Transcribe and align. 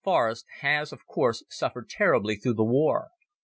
The 0.03 0.09
Bialowicz 0.09 0.15
forest 0.15 0.45
has, 0.61 0.91
of 0.91 1.05
course, 1.05 1.43
suffered 1.47 1.87
terribly 1.87 2.35
through 2.35 2.55
the 2.55 2.63
war. 2.63 3.09